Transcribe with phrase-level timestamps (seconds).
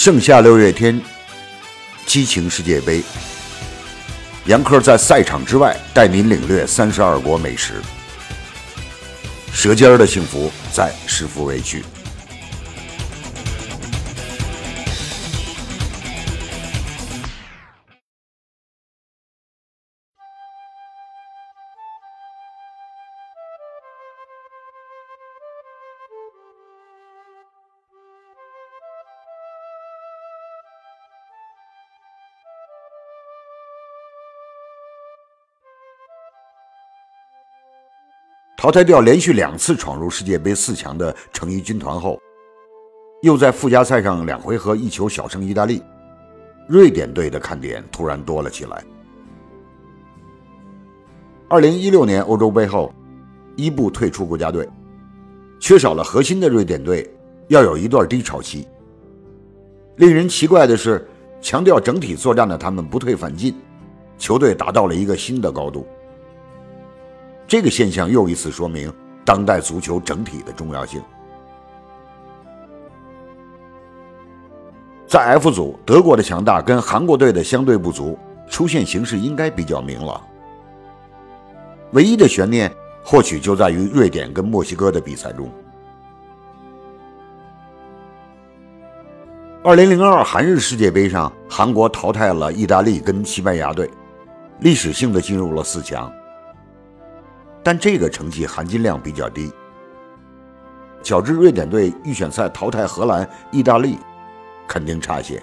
[0.00, 1.00] 盛夏六月天，
[2.06, 3.02] 激情世界杯。
[4.46, 7.82] 杨科在赛场之外带您领略三十二国美食，
[9.52, 11.82] 舌尖的幸福在食福为区。
[38.68, 42.20] 淘汰掉连续两次闯入世界杯四强的成衣军团后，
[43.22, 45.82] 又在附加赛上两回合一球小胜意大利，
[46.68, 48.84] 瑞典队的看点突然多了起来。
[51.48, 52.92] 二零一六年欧洲杯后，
[53.56, 54.68] 伊布退出国家队，
[55.58, 57.10] 缺少了核心的瑞典队
[57.46, 58.68] 要有一段低潮期。
[59.96, 61.08] 令人奇怪的是，
[61.40, 63.54] 强调整体作战的他们不退反进，
[64.18, 65.86] 球队达到了一个新的高度。
[67.48, 68.92] 这个现象又一次说明
[69.24, 71.02] 当代足球整体的重要性。
[75.06, 78.18] 在 F 组，德国的强大跟韩国队的相对不足，
[78.50, 80.20] 出现形势应该比较明朗。
[81.92, 82.70] 唯一的悬念
[83.02, 85.50] 或许就在于瑞典跟墨西哥的比赛中。
[89.64, 93.90] 二零零二韩日世界杯上，韩国淘汰了意大利跟西班牙队，
[94.60, 96.12] 历史性的进入了四强。
[97.70, 99.52] 但这个成绩含金量比较低，
[101.02, 103.98] 较之瑞典队预选赛淘汰荷兰、意大利，
[104.66, 105.38] 肯定差些。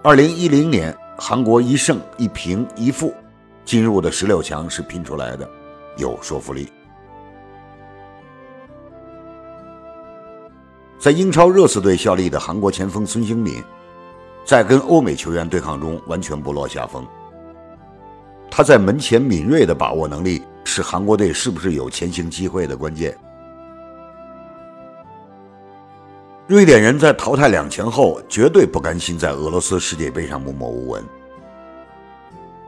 [0.00, 3.12] 二零一零年，韩国一胜一平一负，
[3.64, 5.50] 进入的十六强是拼出来的，
[5.96, 6.70] 有说服力。
[10.96, 13.60] 在英超热刺队效力的韩国前锋孙兴敏，
[14.44, 17.04] 在跟欧美球员对抗中完全不落下风。
[18.54, 23.16] 他在门前敏锐的把握能力，是韩国队是不是有前行机会的关键。
[26.46, 31.02] 瑞典人在淘汰两强后，绝对不甘心在俄罗斯世界杯上默默无闻。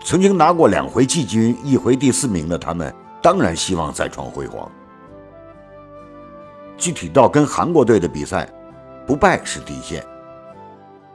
[0.03, 2.91] 曾经拿过两回季军、一回第四名的他们，
[3.23, 4.67] 当然希望再创辉煌。
[6.79, 8.51] 具体到跟韩国队的比赛，
[9.07, 10.03] 不败是底线，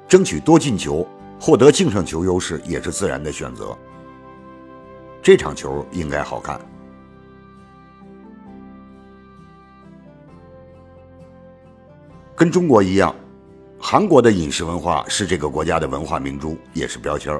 [0.08, 1.08] 争取多进球，
[1.42, 3.76] 获得净胜球优势也是自然的选择。
[5.30, 6.60] 这场球应该好看。
[12.36, 13.14] 跟中国一样，
[13.80, 17.40] 韩国的饮食文化是这个国家的文化明珠，也是标签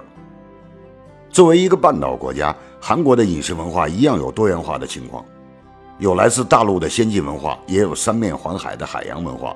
[1.32, 5.26] 作为一个半岛国家，韩国的饮食文化一样有多元化的情况，
[5.98, 9.56] 有来自大陆的先进文化，也有三面环海的海洋文化。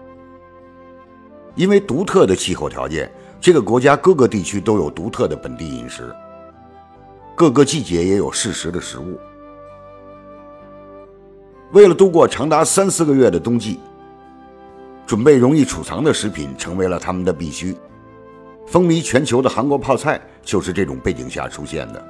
[1.53, 6.11] 因为独特的气候条件，这个国家各个地区都有独特的本地饮食。
[7.35, 9.19] 各个季节也有适时的食物。
[11.71, 13.79] 为了度过长达三四个月的冬季，
[15.07, 17.75] 准备容易储藏的食品成为了他们的必须。
[18.67, 22.05] 风靡全球的韩国泡菜就是这种背景下出现的。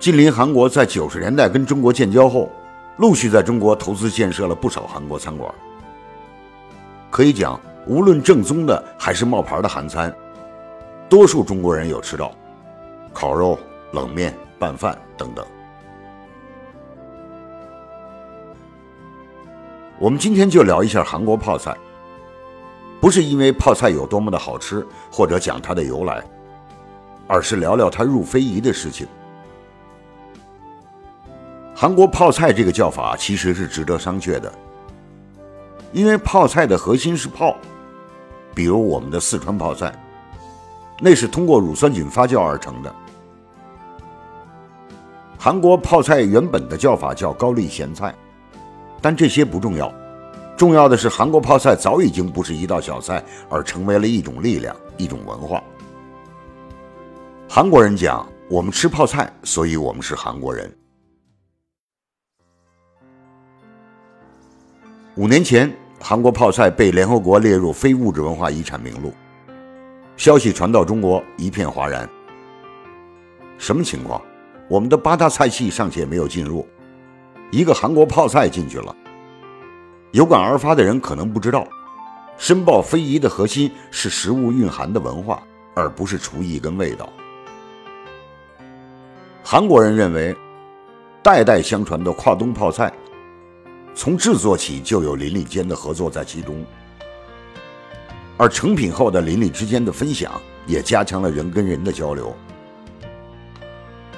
[0.00, 2.50] 近邻韩国在九十年代跟中国建交后，
[2.96, 5.54] 陆续在中国投资建设了不少韩国餐馆。
[7.10, 10.12] 可以讲，无论正宗的还是冒牌的韩餐。
[11.12, 12.32] 多数中国人有吃到，
[13.12, 13.58] 烤肉、
[13.92, 15.44] 冷面、拌饭等等。
[19.98, 21.76] 我们今天就聊一下韩国泡菜，
[22.98, 26.24] 不是因为泡菜有多么的好吃，或者讲它的由来，
[27.28, 29.06] 而是聊聊它入非遗的事情。
[31.74, 34.50] 韩国泡菜这个叫法其实是值得商榷的，
[35.92, 37.54] 因为泡菜的核心是泡，
[38.54, 39.94] 比如我们的四川泡菜。
[41.04, 42.94] 那是通过乳酸菌发酵而成的。
[45.36, 48.14] 韩国泡菜原本的叫法叫高丽咸菜，
[49.00, 49.92] 但这些不重要，
[50.56, 55.60] 重要的是韩国泡菜早已经不是一道小菜，而成为了一种力量，一种文化。
[57.48, 60.72] 韩国人讲，我们吃泡菜，所以我们是韩国人。
[65.16, 69.12] 五年前，韩国泡菜被联合国列入非物质文化遗产名录。
[70.16, 72.08] 消息传到中国，一片哗然。
[73.58, 74.20] 什么情况？
[74.68, 76.66] 我们的八大菜系尚且没有进入，
[77.50, 78.94] 一个韩国泡菜进去了。
[80.12, 81.66] 有感而发的人可能不知道，
[82.36, 85.42] 申报非遗的核心是食物蕴含的文化，
[85.74, 87.08] 而不是厨艺跟味道。
[89.42, 90.34] 韩国人认为，
[91.22, 92.92] 代代相传的跨冬泡菜，
[93.94, 96.64] 从制作起就有邻里间的合作在其中，
[98.36, 102.34] 而成品后的邻里之间的分享也加强了人跟人的交流。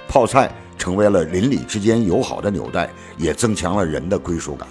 [0.08, 4.69] 泡菜成为了邻里之间友好的纽带，也增强了人的归属感。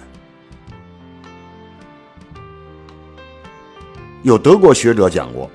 [4.22, 5.50] 有德国学者讲过，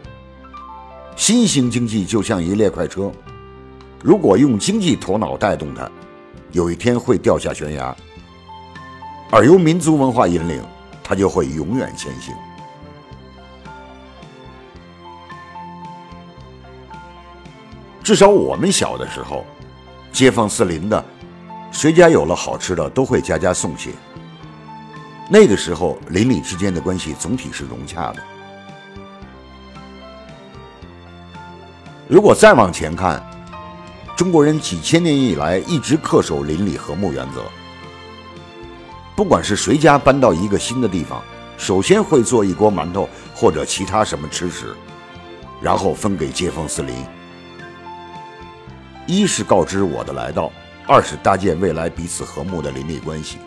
[1.15, 3.11] 新型经济就像一列快车，
[4.03, 5.89] 如果用经济头脑带动它，
[6.51, 7.95] 有一天会掉下悬崖；
[9.31, 10.61] 而由民族文化引领，
[11.03, 12.31] 它就会永远前行。
[18.09, 19.45] 至少我们小的时候，
[20.11, 21.05] 街坊四邻的，
[21.71, 23.91] 谁家有了好吃的，都会家家送些。
[25.29, 28.23] 那个时候，邻里之间的关系总体是融洽的。
[32.07, 33.23] 如果再往前看，
[34.17, 37.43] 中国人几千年以来一直恪守邻里和睦原则。
[39.15, 41.21] 不管是谁家搬到一个新的地方，
[41.59, 44.75] 首先会做一锅馒头或者其他什么吃食，
[45.61, 46.95] 然后分给街坊四邻。
[49.09, 50.51] 一是告知我的来到，
[50.85, 53.39] 二是搭建未来彼此和睦的邻里关系。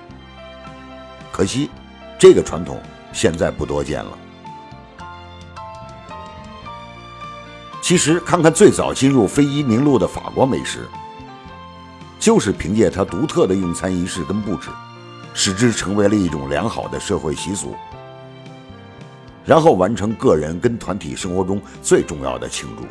[1.31, 1.70] 可惜，
[2.19, 2.81] 这个传统
[3.12, 4.19] 现在不多见了。
[7.81, 10.88] 其实，看看最早进入非遗名录的法国美食，
[12.19, 14.69] 就是凭借它独特的用餐仪式跟布置，
[15.32, 17.76] 使之成为了一种良好的社会习俗，
[19.44, 22.85] 然后完成个人跟团体生活中最重要的庆祝，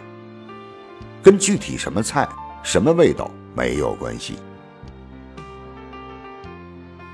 [1.21, 2.25] 跟具体什么菜、
[2.63, 4.35] 什么味道没有关系。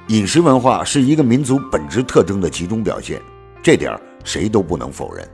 [0.07, 3.21] 饮食文化是一个民族本质特征的集中表现，
[3.61, 5.27] 这点谁都不能否认。